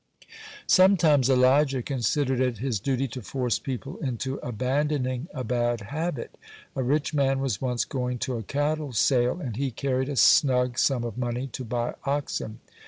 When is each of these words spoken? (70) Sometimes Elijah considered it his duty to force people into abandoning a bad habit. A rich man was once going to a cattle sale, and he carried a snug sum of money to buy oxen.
(70) 0.65 0.65
Sometimes 0.65 1.29
Elijah 1.29 1.83
considered 1.83 2.39
it 2.39 2.57
his 2.57 2.79
duty 2.79 3.07
to 3.09 3.21
force 3.21 3.59
people 3.59 3.97
into 3.99 4.37
abandoning 4.37 5.27
a 5.31 5.43
bad 5.43 5.81
habit. 5.81 6.39
A 6.75 6.81
rich 6.81 7.13
man 7.13 7.39
was 7.39 7.61
once 7.61 7.85
going 7.85 8.17
to 8.17 8.37
a 8.37 8.41
cattle 8.41 8.93
sale, 8.93 9.39
and 9.39 9.57
he 9.57 9.69
carried 9.69 10.09
a 10.09 10.15
snug 10.15 10.79
sum 10.79 11.03
of 11.03 11.19
money 11.19 11.45
to 11.53 11.63
buy 11.63 11.93
oxen. 12.03 12.61